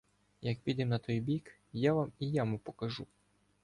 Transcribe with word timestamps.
Як 0.41 0.59
підем 0.61 0.89
на 0.89 0.97
той 0.99 1.19
бік, 1.19 1.53
я 1.73 1.93
вам 1.93 2.11
і 2.19 2.31
яму 2.31 2.59
покажу. 2.59 3.07